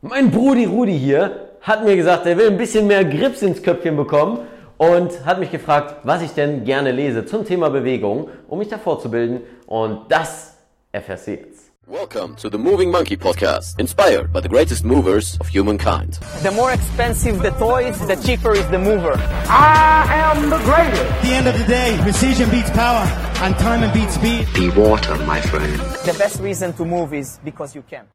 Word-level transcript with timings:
Mein 0.00 0.30
Brudi 0.30 0.64
Rudi 0.64 0.96
hier 0.96 1.48
hat 1.60 1.82
mir 1.82 1.96
gesagt, 1.96 2.24
er 2.24 2.38
will 2.38 2.46
ein 2.46 2.56
bisschen 2.56 2.86
mehr 2.86 3.04
Grips 3.04 3.42
ins 3.42 3.60
Köpfchen 3.60 3.96
bekommen 3.96 4.46
und 4.76 5.26
hat 5.26 5.40
mich 5.40 5.50
gefragt, 5.50 5.96
was 6.04 6.22
ich 6.22 6.30
denn 6.30 6.62
gerne 6.64 6.92
lese 6.92 7.26
zum 7.26 7.44
Thema 7.44 7.68
Bewegung, 7.68 8.28
um 8.46 8.60
mich 8.60 8.68
da 8.68 8.78
vorzubilden. 8.78 9.40
Und 9.66 10.02
das 10.08 10.54
erfährst 10.92 11.26
du 11.26 11.32
jetzt. 11.32 11.72
Welcome 11.88 12.36
to 12.36 12.48
the 12.48 12.58
Moving 12.58 12.92
Monkey 12.92 13.16
Podcast, 13.16 13.76
inspired 13.80 14.32
by 14.32 14.40
the 14.40 14.48
greatest 14.48 14.84
movers 14.84 15.36
of 15.40 15.48
humankind. 15.52 16.20
The 16.44 16.52
more 16.52 16.72
expensive 16.72 17.42
the 17.42 17.50
toys, 17.58 17.98
the 18.06 18.14
cheaper 18.24 18.52
is 18.52 18.68
the 18.70 18.78
mover. 18.78 19.18
I 19.48 20.06
am 20.12 20.48
the 20.48 20.58
greatest. 20.58 21.02
At 21.02 21.22
the 21.22 21.32
end 21.32 21.48
of 21.48 21.58
the 21.58 21.66
day, 21.66 21.98
precision 22.02 22.48
beats 22.50 22.70
power 22.70 23.04
and 23.42 23.52
time 23.58 23.80
beats 23.92 24.14
speed. 24.14 24.46
Be 24.54 24.70
water, 24.80 25.16
my 25.26 25.40
friend. 25.40 25.80
The 26.06 26.14
best 26.16 26.40
reason 26.40 26.72
to 26.74 26.84
move 26.84 27.12
is 27.12 27.40
because 27.44 27.74
you 27.74 27.82
can. 27.82 28.06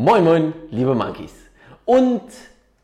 Moin 0.00 0.22
moin, 0.22 0.52
liebe 0.70 0.94
Monkeys. 0.94 1.34
Und 1.84 2.22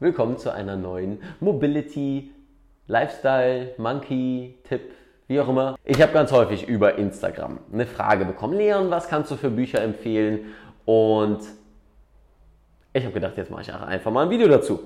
willkommen 0.00 0.36
zu 0.36 0.52
einer 0.52 0.74
neuen 0.74 1.22
Mobility, 1.38 2.32
Lifestyle, 2.88 3.72
Monkey, 3.78 4.58
Tipp, 4.68 4.90
wie 5.28 5.38
auch 5.38 5.48
immer. 5.48 5.76
Ich 5.84 6.02
habe 6.02 6.12
ganz 6.12 6.32
häufig 6.32 6.66
über 6.66 6.98
Instagram 6.98 7.60
eine 7.72 7.86
Frage 7.86 8.24
bekommen. 8.24 8.54
Leon, 8.54 8.90
was 8.90 9.06
kannst 9.06 9.30
du 9.30 9.36
für 9.36 9.50
Bücher 9.50 9.80
empfehlen? 9.80 10.56
Und 10.86 11.38
ich 12.92 13.04
habe 13.04 13.14
gedacht, 13.14 13.36
jetzt 13.36 13.52
mache 13.52 13.62
ich 13.62 13.72
einfach 13.72 14.10
mal 14.10 14.24
ein 14.24 14.30
Video 14.30 14.48
dazu. 14.48 14.80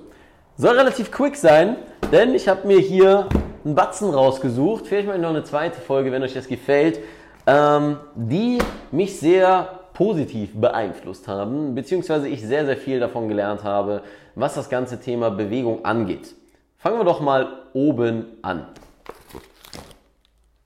Soll 0.55 0.77
relativ 0.77 1.11
quick 1.11 1.35
sein, 1.35 1.77
denn 2.11 2.35
ich 2.35 2.47
habe 2.47 2.67
mir 2.67 2.77
hier 2.77 3.27
einen 3.65 3.73
Batzen 3.73 4.11
rausgesucht. 4.11 4.85
Vielleicht 4.85 5.07
mal 5.07 5.17
noch 5.17 5.29
eine 5.29 5.45
zweite 5.45 5.81
Folge, 5.81 6.11
wenn 6.11 6.21
euch 6.21 6.35
das 6.35 6.47
gefällt, 6.47 6.99
ähm, 7.47 7.97
die 8.13 8.59
mich 8.91 9.19
sehr 9.19 9.78
positiv 9.99 10.51
beeinflusst 10.53 11.27
haben, 11.27 11.75
beziehungsweise 11.75 12.29
ich 12.29 12.41
sehr, 12.41 12.65
sehr 12.65 12.77
viel 12.77 13.01
davon 13.01 13.27
gelernt 13.27 13.65
habe, 13.65 14.01
was 14.33 14.55
das 14.55 14.69
ganze 14.69 15.01
Thema 15.01 15.29
Bewegung 15.29 15.83
angeht. 15.83 16.35
Fangen 16.77 16.99
wir 16.99 17.03
doch 17.03 17.19
mal 17.19 17.63
oben 17.73 18.25
an. 18.41 18.65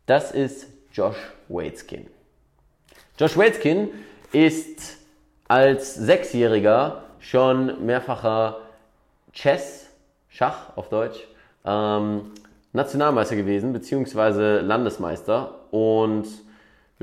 Das 0.05 0.31
ist 0.31 0.67
Josh 0.91 1.17
Waitskin. 1.49 2.05
Josh 3.17 3.35
Waitskin 3.35 3.89
ist 4.33 4.97
als 5.47 5.95
Sechsjähriger 5.95 7.01
schon 7.17 7.83
mehrfacher 7.87 8.57
Chess, 9.33 9.87
Schach 10.29 10.77
auf 10.77 10.89
Deutsch, 10.89 11.27
ähm, 11.65 12.33
Nationalmeister 12.71 13.35
gewesen, 13.35 13.73
beziehungsweise 13.73 14.59
Landesmeister 14.59 15.55
und 15.71 16.27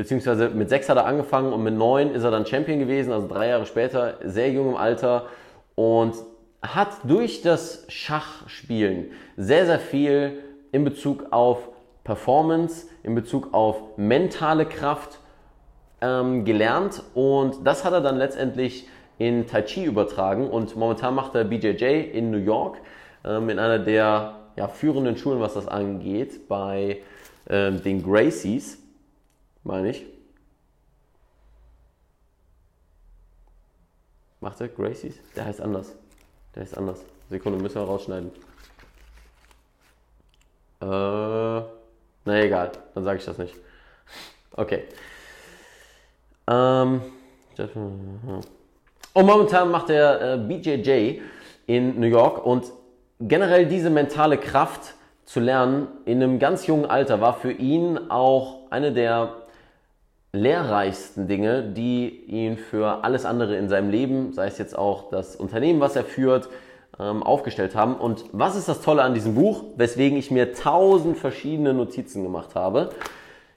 beziehungsweise 0.00 0.48
mit 0.48 0.70
sechs 0.70 0.88
hat 0.88 0.96
er 0.96 1.04
angefangen 1.04 1.52
und 1.52 1.62
mit 1.62 1.74
neun 1.74 2.14
ist 2.14 2.24
er 2.24 2.30
dann 2.30 2.46
Champion 2.46 2.78
gewesen, 2.78 3.12
also 3.12 3.28
drei 3.28 3.48
Jahre 3.48 3.66
später, 3.66 4.14
sehr 4.24 4.50
jung 4.50 4.70
im 4.70 4.76
Alter 4.76 5.26
und 5.74 6.14
hat 6.62 6.88
durch 7.04 7.42
das 7.42 7.84
Schachspielen 7.88 9.10
sehr, 9.36 9.66
sehr 9.66 9.78
viel 9.78 10.38
in 10.72 10.84
Bezug 10.84 11.26
auf 11.32 11.68
Performance, 12.02 12.86
in 13.02 13.14
Bezug 13.14 13.52
auf 13.52 13.76
mentale 13.98 14.64
Kraft 14.64 15.18
ähm, 16.00 16.46
gelernt 16.46 17.02
und 17.12 17.66
das 17.66 17.84
hat 17.84 17.92
er 17.92 18.00
dann 18.00 18.16
letztendlich 18.16 18.88
in 19.18 19.46
Tai 19.46 19.60
Chi 19.60 19.84
übertragen 19.84 20.48
und 20.48 20.76
momentan 20.76 21.14
macht 21.14 21.34
er 21.34 21.44
BJJ 21.44 22.08
in 22.14 22.30
New 22.30 22.38
York 22.38 22.78
ähm, 23.22 23.50
in 23.50 23.58
einer 23.58 23.78
der 23.78 24.36
ja, 24.56 24.66
führenden 24.66 25.18
Schulen, 25.18 25.40
was 25.40 25.52
das 25.52 25.68
angeht, 25.68 26.48
bei 26.48 27.02
ähm, 27.50 27.82
den 27.82 28.02
Gracies 28.02 28.79
meine 29.64 29.90
ich. 29.90 30.06
Macht 34.40 34.60
er 34.60 34.68
Gracies? 34.68 35.16
Der 35.36 35.44
heißt 35.44 35.60
anders. 35.60 35.94
Der 36.54 36.62
heißt 36.62 36.76
anders. 36.76 37.04
Sekunde, 37.28 37.58
müssen 37.58 37.76
wir 37.76 37.82
rausschneiden. 37.82 38.30
Äh, 40.80 40.86
na 40.86 41.66
egal, 42.26 42.72
dann 42.94 43.04
sage 43.04 43.18
ich 43.18 43.24
das 43.24 43.36
nicht. 43.38 43.54
Okay. 44.56 44.84
Ähm, 46.48 47.02
und 49.12 49.26
momentan 49.26 49.70
macht 49.70 49.90
er 49.90 50.34
äh, 50.34 50.38
BJJ 50.38 51.20
in 51.66 52.00
New 52.00 52.06
York 52.06 52.44
und 52.44 52.64
generell 53.20 53.66
diese 53.66 53.90
mentale 53.90 54.38
Kraft 54.38 54.94
zu 55.24 55.40
lernen 55.40 55.88
in 56.06 56.22
einem 56.22 56.38
ganz 56.38 56.66
jungen 56.66 56.86
Alter 56.86 57.20
war 57.20 57.34
für 57.34 57.52
ihn 57.52 58.10
auch 58.10 58.70
eine 58.70 58.92
der 58.92 59.39
lehrreichsten 60.32 61.26
Dinge, 61.26 61.62
die 61.62 62.08
ihn 62.26 62.56
für 62.56 63.04
alles 63.04 63.24
andere 63.24 63.56
in 63.56 63.68
seinem 63.68 63.90
Leben, 63.90 64.32
sei 64.32 64.46
es 64.46 64.58
jetzt 64.58 64.76
auch 64.78 65.10
das 65.10 65.36
Unternehmen, 65.36 65.80
was 65.80 65.96
er 65.96 66.04
führt, 66.04 66.48
ähm, 66.98 67.22
aufgestellt 67.22 67.74
haben. 67.74 67.96
Und 67.96 68.24
was 68.32 68.56
ist 68.56 68.68
das 68.68 68.80
Tolle 68.80 69.02
an 69.02 69.14
diesem 69.14 69.34
Buch, 69.34 69.64
weswegen 69.76 70.18
ich 70.18 70.30
mir 70.30 70.52
tausend 70.52 71.18
verschiedene 71.18 71.74
Notizen 71.74 72.22
gemacht 72.22 72.54
habe? 72.54 72.90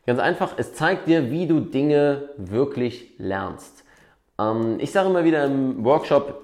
Ganz 0.05 0.19
einfach, 0.19 0.53
es 0.57 0.73
zeigt 0.73 1.07
dir, 1.07 1.29
wie 1.29 1.47
du 1.47 1.59
Dinge 1.59 2.29
wirklich 2.37 3.13
lernst. 3.17 3.83
Ähm, 4.39 4.77
ich 4.79 4.91
sage 4.91 5.09
immer 5.09 5.23
wieder 5.23 5.45
im 5.45 5.85
Workshop, 5.85 6.43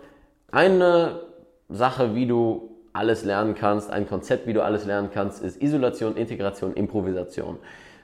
eine 0.52 1.22
Sache, 1.70 2.16
wie 2.16 2.26
du 2.26 2.70
alles 2.94 3.24
lernen 3.24 3.56
kannst, 3.56 3.92
ein 3.92 4.08
Konzept, 4.08 4.48
wie 4.48 4.54
du 4.54 4.64
alles 4.64 4.86
lernen 4.86 5.10
kannst, 5.14 5.44
ist 5.44 5.62
Isolation, 5.62 6.16
Integration, 6.16 6.74
Improvisation. 6.74 7.58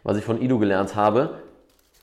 Was 0.04 0.18
ich 0.18 0.24
von 0.24 0.42
Ido 0.42 0.60
gelernt 0.60 0.96
habe, 0.96 1.36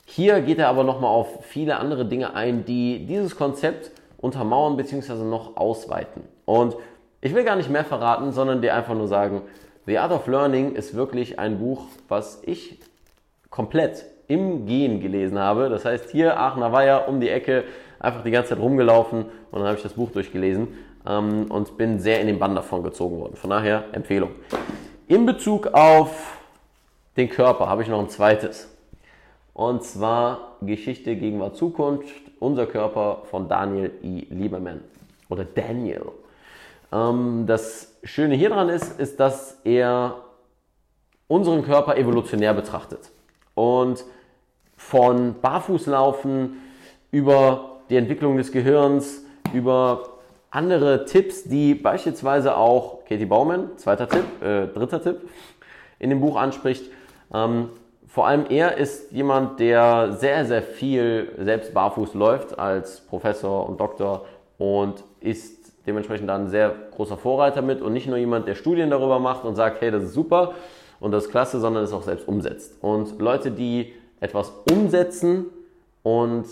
hier 0.05 0.41
geht 0.41 0.59
er 0.59 0.67
aber 0.67 0.83
nochmal 0.83 1.11
auf 1.11 1.45
viele 1.45 1.77
andere 1.77 2.05
Dinge 2.05 2.35
ein, 2.35 2.65
die 2.65 3.05
dieses 3.05 3.35
Konzept 3.35 3.91
untermauern 4.17 4.77
bzw. 4.77 5.23
noch 5.23 5.57
ausweiten. 5.57 6.23
Und 6.45 6.75
ich 7.21 7.33
will 7.33 7.43
gar 7.43 7.55
nicht 7.55 7.69
mehr 7.69 7.85
verraten, 7.85 8.31
sondern 8.31 8.61
dir 8.61 8.73
einfach 8.73 8.95
nur 8.95 9.07
sagen, 9.07 9.41
The 9.85 9.97
Art 9.97 10.11
of 10.11 10.27
Learning 10.27 10.75
ist 10.75 10.95
wirklich 10.95 11.39
ein 11.39 11.59
Buch, 11.59 11.85
was 12.07 12.41
ich 12.45 12.79
komplett 13.49 14.05
im 14.27 14.65
Gehen 14.65 15.01
gelesen 15.01 15.39
habe. 15.39 15.69
Das 15.69 15.85
heißt, 15.85 16.09
hier 16.09 16.39
Aachener 16.39 16.71
Weiher 16.71 17.07
um 17.07 17.19
die 17.19 17.29
Ecke 17.29 17.65
einfach 17.99 18.23
die 18.23 18.31
ganze 18.31 18.49
Zeit 18.49 18.59
rumgelaufen 18.59 19.25
und 19.51 19.59
dann 19.59 19.63
habe 19.63 19.77
ich 19.77 19.83
das 19.83 19.93
Buch 19.93 20.11
durchgelesen 20.11 20.69
ähm, 21.07 21.45
und 21.49 21.77
bin 21.77 21.99
sehr 21.99 22.21
in 22.21 22.27
den 22.27 22.39
Bann 22.39 22.55
davon 22.55 22.83
gezogen 22.83 23.19
worden. 23.19 23.35
Von 23.35 23.49
daher 23.49 23.85
Empfehlung. 23.91 24.31
In 25.07 25.25
Bezug 25.25 25.67
auf 25.73 26.37
den 27.17 27.29
Körper 27.29 27.67
habe 27.67 27.83
ich 27.83 27.87
noch 27.87 27.99
ein 27.99 28.09
zweites. 28.09 28.69
Und 29.53 29.83
zwar 29.83 30.57
Geschichte, 30.61 31.15
Gegenwart, 31.15 31.55
Zukunft, 31.55 32.13
unser 32.39 32.65
Körper 32.65 33.23
von 33.29 33.47
Daniel 33.47 33.91
I. 34.03 34.27
Lieberman 34.29 34.81
oder 35.29 35.45
Daniel. 35.45 36.11
Ähm, 36.91 37.45
das 37.45 37.95
Schöne 38.03 38.35
hier 38.35 38.49
dran 38.49 38.69
ist, 38.69 38.99
ist, 38.99 39.19
dass 39.19 39.59
er 39.63 40.15
unseren 41.27 41.63
Körper 41.63 41.97
evolutionär 41.97 42.53
betrachtet. 42.53 43.11
Und 43.55 44.03
von 44.75 45.35
Barfußlaufen 45.39 46.57
über 47.11 47.81
die 47.89 47.97
Entwicklung 47.97 48.37
des 48.37 48.51
Gehirns, 48.51 49.23
über 49.53 50.09
andere 50.49 51.05
Tipps, 51.05 51.43
die 51.43 51.75
beispielsweise 51.75 52.57
auch 52.57 53.05
Katie 53.05 53.25
Baumann, 53.25 53.77
zweiter 53.77 54.07
Tipp, 54.07 54.25
äh, 54.41 54.67
dritter 54.67 55.01
Tipp, 55.01 55.21
in 55.99 56.09
dem 56.09 56.21
Buch 56.21 56.35
anspricht, 56.35 56.91
ähm, 57.33 57.69
vor 58.13 58.27
allem 58.27 58.45
er 58.47 58.77
ist 58.77 59.11
jemand, 59.11 59.59
der 59.59 60.11
sehr, 60.11 60.45
sehr 60.45 60.61
viel 60.61 61.31
selbst 61.39 61.73
barfuß 61.73 62.13
läuft 62.13 62.59
als 62.59 63.01
Professor 63.01 63.67
und 63.67 63.79
Doktor 63.79 64.25
und 64.59 65.03
ist 65.19 65.73
dementsprechend 65.87 66.29
dann 66.29 66.43
ein 66.43 66.47
sehr 66.47 66.75
großer 66.91 67.17
Vorreiter 67.17 67.63
mit 67.63 67.81
und 67.81 67.91
nicht 67.91 68.05
nur 68.05 68.17
jemand, 68.17 68.47
der 68.47 68.53
Studien 68.53 68.91
darüber 68.91 69.17
macht 69.17 69.45
und 69.45 69.55
sagt, 69.55 69.81
hey, 69.81 69.89
das 69.89 70.03
ist 70.03 70.13
super 70.13 70.53
und 70.99 71.11
das 71.11 71.23
ist 71.23 71.31
klasse, 71.31 71.59
sondern 71.59 71.85
es 71.85 71.91
auch 71.91 72.03
selbst 72.03 72.27
umsetzt. 72.27 72.77
Und 72.83 73.19
Leute, 73.19 73.49
die 73.49 73.95
etwas 74.19 74.53
umsetzen 74.71 75.47
und 76.03 76.45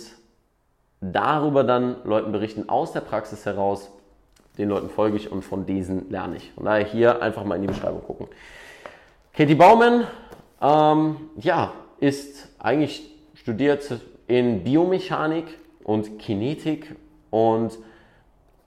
darüber 1.00 1.64
dann 1.64 1.98
Leuten 2.06 2.32
berichten 2.32 2.70
aus 2.70 2.92
der 2.92 3.02
Praxis 3.02 3.46
heraus, 3.46 3.92
den 4.58 4.70
Leuten 4.70 4.90
folge 4.90 5.16
ich 5.16 5.32
und 5.32 5.44
von 5.44 5.68
diesen 5.68 6.10
lerne 6.10 6.38
ich. 6.38 6.54
Von 6.54 6.66
daher 6.66 6.84
hier 6.84 7.22
einfach 7.22 7.44
mal 7.44 7.54
in 7.54 7.62
die 7.62 7.68
Beschreibung 7.68 8.02
gucken. 8.02 8.30
Katie 9.32 9.54
Baumann 9.54 10.08
ähm, 10.62 11.16
ja, 11.38 11.74
ist 12.00 12.50
eigentlich 12.60 13.10
studiert 13.34 14.00
in 14.28 14.64
Biomechanik 14.64 15.58
und 15.84 16.20
Kinetik 16.20 16.96
und 17.32 17.78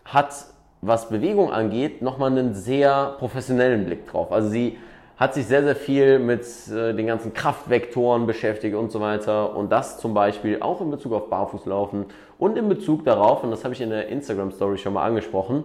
hat, 0.05 0.47
was 0.81 1.09
Bewegung 1.09 1.53
angeht, 1.53 2.03
nochmal 2.03 2.31
einen 2.31 2.55
sehr 2.55 3.15
professionellen 3.19 3.87
Blick 3.87 4.07
drauf. 4.07 4.33
Also 4.33 4.49
sie 4.49 4.77
hat 5.17 5.35
sich 5.35 5.47
sehr, 5.47 5.63
sehr 5.63 5.77
viel 5.77 6.19
mit 6.19 6.43
äh, 6.69 6.93
den 6.93 7.07
ganzen 7.07 7.33
Kraftvektoren 7.33 8.27
beschäftigt 8.27 8.75
und 8.75 8.91
so 8.91 9.01
weiter. 9.01 9.57
Und 9.57 9.71
das 9.71 9.99
zum 9.99 10.13
Beispiel 10.13 10.61
auch 10.61 10.81
in 10.81 10.91
Bezug 10.91 11.13
auf 11.13 11.31
Barfußlaufen 11.31 12.07
und 12.39 12.59
in 12.59 12.69
Bezug 12.69 13.05
darauf, 13.05 13.45
und 13.45 13.53
das 13.53 13.63
habe 13.65 13.75
ich 13.75 13.81
in 13.81 13.91
der 13.91 14.09
Instagram-Story 14.09 14.79
schon 14.79 14.95
mal 14.95 15.07
angesprochen, 15.07 15.65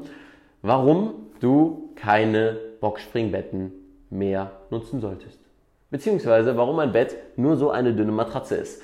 warum 0.62 1.14
du 1.40 1.90
keine 1.96 2.58
Boxspringbetten 2.80 3.72
mehr 4.12 4.52
nutzen 4.70 5.02
solltest 5.02 5.49
beziehungsweise 5.90 6.56
warum 6.58 6.80
ein 6.80 6.92
Bett 6.92 7.16
nur 7.38 7.58
so 7.58 7.72
eine 7.72 7.94
dünne 7.94 8.12
Matratze 8.12 8.56
ist. 8.56 8.82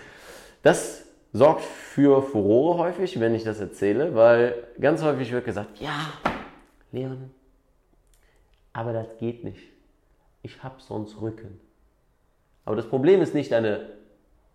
Das 0.64 1.06
sorgt 1.34 1.62
für 1.62 2.22
Furore 2.22 2.78
häufig, 2.78 3.20
wenn 3.20 3.36
ich 3.36 3.44
das 3.44 3.60
erzähle, 3.60 4.16
weil 4.16 4.56
ganz 4.80 5.04
häufig 5.04 5.32
wird 5.32 5.46
gesagt, 5.46 5.80
ja, 5.80 6.14
Leon, 6.92 7.32
aber 8.74 8.94
das 8.94 9.18
geht 9.20 9.44
nicht. 9.44 9.62
Ich 10.42 10.64
habe 10.64 10.76
sonst 10.80 11.20
Rücken. 11.22 11.60
Aber 12.66 12.76
das 12.76 12.88
Problem 12.88 13.22
ist 13.22 13.34
nicht 13.34 13.54
eine 13.54 13.90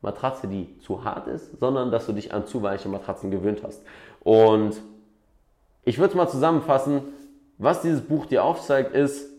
Matratze, 0.02 0.48
die 0.48 0.78
zu 0.80 1.04
hart 1.04 1.26
ist, 1.28 1.58
sondern 1.60 1.90
dass 1.90 2.06
du 2.06 2.12
dich 2.12 2.32
an 2.32 2.46
zu 2.46 2.62
weiche 2.62 2.88
Matratzen 2.88 3.30
gewöhnt 3.30 3.62
hast. 3.62 3.82
Und 4.20 4.80
ich 5.84 5.98
würde 5.98 6.10
es 6.10 6.16
mal 6.16 6.28
zusammenfassen, 6.28 7.02
was 7.58 7.82
dieses 7.82 8.00
Buch 8.00 8.26
dir 8.26 8.44
aufzeigt, 8.44 8.94
ist, 8.94 9.30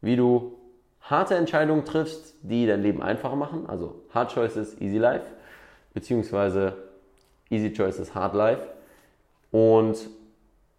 wie 0.00 0.16
du 0.16 0.53
harte 1.04 1.34
Entscheidungen 1.34 1.84
triffst, 1.84 2.34
die 2.42 2.66
dein 2.66 2.82
Leben 2.82 3.02
einfacher 3.02 3.36
machen. 3.36 3.66
Also 3.68 4.02
Hard 4.10 4.32
Choices, 4.32 4.80
Easy 4.80 4.98
Life, 4.98 5.26
beziehungsweise 5.92 6.74
Easy 7.50 7.72
Choices, 7.72 8.14
Hard 8.14 8.34
Life. 8.34 8.62
Und 9.50 10.08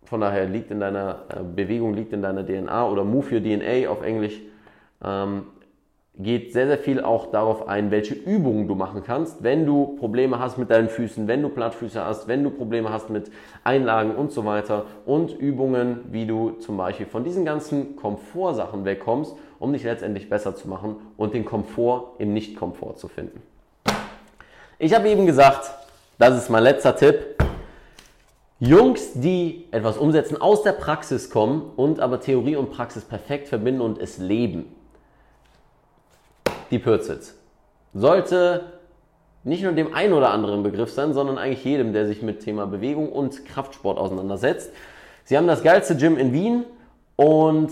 von 0.04 0.22
daher 0.22 0.46
liegt 0.48 0.72
in 0.72 0.80
deiner 0.80 1.24
äh, 1.30 1.44
Bewegung, 1.44 1.94
liegt 1.94 2.14
in 2.14 2.22
deiner 2.22 2.46
DNA 2.46 2.88
oder 2.90 3.04
Move 3.04 3.36
Your 3.36 3.42
DNA 3.42 3.90
auf 3.90 4.02
Englisch, 4.04 4.40
ähm, 5.04 5.48
geht 6.18 6.54
sehr, 6.54 6.68
sehr 6.68 6.78
viel 6.78 7.04
auch 7.04 7.32
darauf 7.32 7.68
ein, 7.68 7.92
welche 7.92 8.14
Übungen 8.14 8.68
du 8.68 8.76
machen 8.76 9.04
kannst, 9.06 9.44
wenn 9.44 9.66
du 9.66 9.98
Probleme 9.98 10.40
hast 10.40 10.58
mit 10.58 10.70
deinen 10.70 10.88
Füßen, 10.88 11.28
wenn 11.28 11.42
du 11.42 11.50
Plattfüße 11.50 12.04
hast, 12.04 12.28
wenn 12.28 12.44
du 12.44 12.52
Probleme 12.52 12.90
hast 12.90 13.10
mit 13.10 13.30
Einlagen 13.64 14.16
und 14.16 14.32
so 14.32 14.46
weiter 14.46 14.86
und 15.06 15.34
Übungen, 15.38 16.06
wie 16.12 16.26
du 16.26 16.52
zum 16.52 16.78
Beispiel 16.78 17.06
von 17.06 17.24
diesen 17.26 17.44
ganzen 17.44 17.98
Komfortsachen 17.98 18.86
wegkommst, 18.86 19.36
um 19.60 19.74
dich 19.74 19.84
letztendlich 19.84 20.30
besser 20.30 20.56
zu 20.56 20.70
machen 20.70 20.96
und 21.18 21.34
den 21.34 21.44
Komfort 21.44 22.14
im 22.20 22.34
Nicht-Komfort 22.34 22.96
zu 22.96 23.10
finden. 23.10 23.42
Ich 24.80 24.94
habe 24.94 25.10
eben 25.10 25.26
gesagt, 25.26 25.72
das 26.18 26.38
ist 26.38 26.50
mein 26.50 26.64
letzter 26.64 26.96
Tipp. 26.96 27.36
Jungs, 28.60 29.12
die 29.16 29.66
etwas 29.72 29.98
umsetzen, 29.98 30.40
aus 30.40 30.64
der 30.64 30.72
Praxis 30.72 31.30
kommen 31.30 31.74
und 31.76 32.00
aber 32.00 32.22
Theorie 32.22 32.56
und 32.56 32.72
Praxis 32.72 33.04
perfekt 33.04 33.50
verbinden 33.50 33.82
und 33.82 34.00
es 34.00 34.18
leben 34.18 34.74
die 36.76 36.80
Pürzitz. 36.80 37.36
Sollte 37.94 38.64
nicht 39.46 39.64
nur 39.64 39.72
dem 39.72 39.94
einen 39.94 40.12
oder 40.14 40.32
anderen 40.32 40.62
Begriff 40.62 40.92
sein, 40.92 41.14
sondern 41.14 41.38
eigentlich 41.38 41.64
jedem, 41.64 41.94
der 41.94 42.06
sich 42.06 42.22
mit 42.22 42.42
Thema 42.42 42.68
Bewegung 42.68 43.12
und 43.12 43.46
Kraftsport 43.46 43.98
auseinandersetzt. 43.98 44.74
Sie 45.24 45.38
haben 45.38 45.48
das 45.48 45.64
geilste 45.64 45.96
Gym 45.96 46.18
in 46.18 46.34
Wien 46.34 46.66
und 47.16 47.72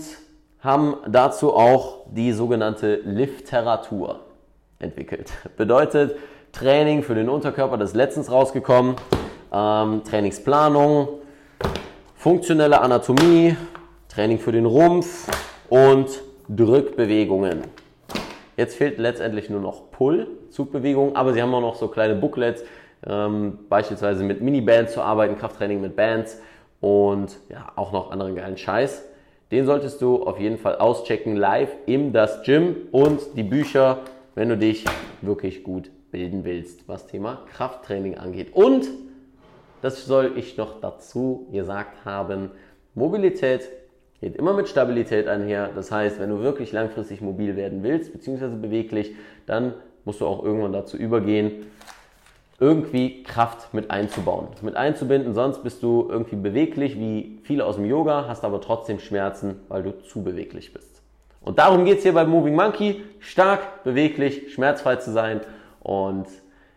haben 0.60 0.96
dazu 1.06 1.52
auch 1.52 2.06
die 2.10 2.32
sogenannte 2.32 2.96
Lifteratur 3.04 4.20
entwickelt. 4.78 5.30
Bedeutet 5.58 6.16
Training 6.52 7.02
für 7.02 7.14
den 7.14 7.28
Unterkörper, 7.28 7.76
das 7.76 7.90
ist 7.90 7.96
letztens 7.96 8.30
rausgekommen, 8.30 8.96
ähm, 9.52 10.02
Trainingsplanung, 10.04 11.08
funktionelle 12.14 12.80
Anatomie, 12.80 13.54
Training 14.08 14.38
für 14.38 14.52
den 14.52 14.64
Rumpf 14.64 15.28
und 15.68 16.08
Drückbewegungen. 16.48 17.83
Jetzt 18.56 18.76
fehlt 18.76 18.98
letztendlich 18.98 19.50
nur 19.50 19.60
noch 19.60 19.90
Pull, 19.90 20.28
Zugbewegung, 20.50 21.16
aber 21.16 21.32
sie 21.32 21.42
haben 21.42 21.54
auch 21.54 21.60
noch 21.60 21.74
so 21.74 21.88
kleine 21.88 22.14
Booklets, 22.14 22.62
ähm, 23.06 23.58
beispielsweise 23.68 24.22
mit 24.24 24.40
Mini-Bands 24.40 24.92
zu 24.92 25.02
arbeiten, 25.02 25.36
Krafttraining 25.36 25.80
mit 25.80 25.96
Bands 25.96 26.40
und 26.80 27.36
ja, 27.48 27.72
auch 27.76 27.92
noch 27.92 28.10
anderen 28.10 28.34
geilen 28.36 28.56
Scheiß. 28.56 29.04
Den 29.50 29.66
solltest 29.66 30.00
du 30.00 30.22
auf 30.22 30.38
jeden 30.40 30.58
Fall 30.58 30.78
auschecken 30.78 31.36
live 31.36 31.70
im 31.86 32.12
Das 32.12 32.42
Gym 32.44 32.76
und 32.92 33.20
die 33.36 33.42
Bücher, 33.42 33.98
wenn 34.34 34.48
du 34.48 34.56
dich 34.56 34.84
wirklich 35.20 35.64
gut 35.64 35.90
bilden 36.10 36.44
willst, 36.44 36.88
was 36.88 37.06
Thema 37.06 37.42
Krafttraining 37.52 38.18
angeht. 38.18 38.54
Und 38.54 38.88
das 39.82 40.06
soll 40.06 40.32
ich 40.36 40.56
noch 40.56 40.80
dazu 40.80 41.48
gesagt 41.52 42.04
haben, 42.04 42.50
Mobilität 42.94 43.68
geht 44.24 44.36
immer 44.36 44.54
mit 44.54 44.68
Stabilität 44.68 45.28
einher. 45.28 45.68
Das 45.74 45.92
heißt, 45.92 46.18
wenn 46.18 46.30
du 46.30 46.40
wirklich 46.40 46.72
langfristig 46.72 47.20
mobil 47.20 47.56
werden 47.56 47.82
willst, 47.82 48.10
beziehungsweise 48.10 48.56
beweglich, 48.56 49.14
dann 49.44 49.74
musst 50.06 50.22
du 50.22 50.26
auch 50.26 50.42
irgendwann 50.42 50.72
dazu 50.72 50.96
übergehen, 50.96 51.66
irgendwie 52.58 53.22
Kraft 53.22 53.74
mit 53.74 53.90
einzubauen, 53.90 54.48
mit 54.62 54.76
einzubinden. 54.76 55.34
Sonst 55.34 55.62
bist 55.62 55.82
du 55.82 56.08
irgendwie 56.08 56.36
beweglich, 56.36 56.98
wie 56.98 57.38
viele 57.42 57.66
aus 57.66 57.76
dem 57.76 57.84
Yoga, 57.84 58.26
hast 58.26 58.44
aber 58.44 58.62
trotzdem 58.62 58.98
Schmerzen, 58.98 59.60
weil 59.68 59.82
du 59.82 59.90
zu 59.90 60.22
beweglich 60.22 60.72
bist. 60.72 61.02
Und 61.42 61.58
darum 61.58 61.84
geht 61.84 61.98
es 61.98 62.04
hier 62.04 62.14
bei 62.14 62.24
Moving 62.24 62.54
Monkey, 62.54 63.02
stark, 63.18 63.84
beweglich, 63.84 64.54
schmerzfrei 64.54 64.96
zu 64.96 65.12
sein. 65.12 65.42
Und 65.80 66.28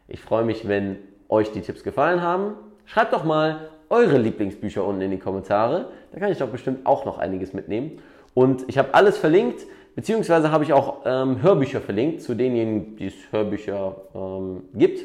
ich 0.10 0.20
freue 0.20 0.44
mich, 0.44 0.68
wenn 0.68 0.98
euch 1.30 1.54
die 1.54 1.62
Tipps 1.62 1.86
gefallen 1.86 2.22
haben. 2.22 2.56
Schreibt 2.84 3.14
doch 3.14 3.24
mal 3.24 3.70
eure 3.90 4.18
Lieblingsbücher 4.18 4.86
unten 4.86 5.02
in 5.02 5.12
die 5.12 5.20
Kommentare. 5.20 5.90
Da 6.12 6.20
kann 6.20 6.32
ich 6.32 6.38
doch 6.38 6.50
bestimmt 6.50 6.86
auch 6.86 7.06
noch 7.06 7.18
einiges 7.18 7.54
mitnehmen. 7.54 8.00
Und 8.34 8.66
ich 8.68 8.78
habe 8.78 8.94
alles 8.94 9.18
verlinkt, 9.18 9.66
beziehungsweise 9.96 10.52
habe 10.52 10.64
ich 10.64 10.74
auch 10.74 11.02
ähm, 11.06 11.42
Hörbücher 11.42 11.82
verlinkt 11.82 12.22
zu 12.22 12.36
denjenigen, 12.36 12.96
die 12.98 13.08
es 13.08 13.16
Hörbücher 13.32 13.96
ähm, 14.14 14.64
gibt. 14.74 15.04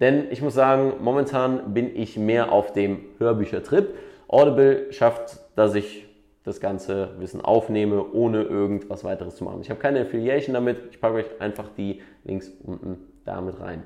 Denn 0.00 0.30
ich 0.30 0.42
muss 0.42 0.54
sagen, 0.54 0.94
momentan 1.00 1.72
bin 1.72 1.94
ich 1.94 2.18
mehr 2.18 2.50
auf 2.52 2.72
dem 2.72 3.00
Hörbüchertrip. 3.18 3.94
Audible 4.26 4.92
schafft, 4.92 5.38
dass 5.54 5.74
ich 5.74 6.06
das 6.42 6.60
ganze 6.60 7.10
Wissen 7.18 7.40
aufnehme, 7.40 8.12
ohne 8.12 8.42
irgendwas 8.42 9.04
weiteres 9.04 9.36
zu 9.36 9.44
machen. 9.44 9.60
Ich 9.62 9.70
habe 9.70 9.80
keine 9.80 10.00
Affiliation 10.00 10.54
damit. 10.54 10.78
Ich 10.90 11.00
packe 11.00 11.16
euch 11.16 11.26
einfach 11.40 11.68
die 11.76 12.02
Links 12.24 12.50
unten 12.64 12.98
damit 13.24 13.60
rein. 13.60 13.82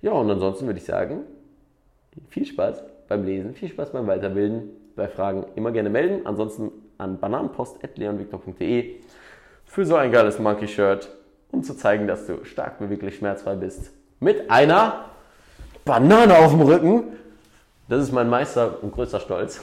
Ja, 0.00 0.12
und 0.12 0.30
ansonsten 0.30 0.66
würde 0.66 0.78
ich 0.78 0.86
sagen, 0.86 1.22
viel 2.30 2.46
Spaß 2.46 2.82
beim 3.08 3.24
Lesen, 3.24 3.54
viel 3.54 3.68
Spaß 3.68 3.92
beim 3.92 4.06
Weiterbilden. 4.06 4.70
Bei 4.94 5.08
Fragen 5.08 5.46
immer 5.54 5.70
gerne 5.70 5.90
melden. 5.90 6.26
Ansonsten 6.26 6.70
an 6.98 7.18
bananenpost.leonvictor.de 7.18 8.96
für 9.64 9.84
so 9.84 9.96
ein 9.96 10.10
geiles 10.10 10.38
Monkey-Shirt, 10.38 11.08
um 11.52 11.62
zu 11.62 11.74
zeigen, 11.74 12.06
dass 12.06 12.26
du 12.26 12.44
stark 12.44 12.78
beweglich 12.78 13.16
schmerzfrei 13.16 13.54
bist. 13.54 13.92
Mit 14.18 14.50
einer 14.50 15.10
Banane 15.84 16.36
auf 16.36 16.50
dem 16.50 16.62
Rücken. 16.62 17.04
Das 17.88 18.02
ist 18.02 18.12
mein 18.12 18.28
Meister 18.28 18.82
und 18.82 18.92
größter 18.92 19.20
Stolz. 19.20 19.62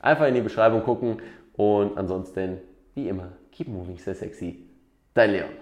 Einfach 0.00 0.26
in 0.26 0.34
die 0.34 0.40
Beschreibung 0.40 0.82
gucken 0.82 1.22
und 1.54 1.96
ansonsten, 1.96 2.58
wie 2.94 3.08
immer, 3.08 3.32
keep 3.50 3.68
moving, 3.68 3.98
stay 3.98 4.14
sexy. 4.14 4.66
Dein 5.14 5.30
Leon. 5.30 5.61